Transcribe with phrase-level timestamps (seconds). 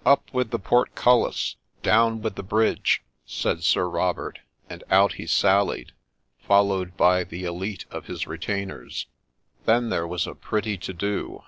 [0.14, 1.54] 'Up with the portcullis!
[1.84, 5.92] down with the bridge!' said Sir Robert; and out he sallied,
[6.40, 9.06] followed by the elite of his retainers.
[9.64, 11.44] Then there was a pretty to do.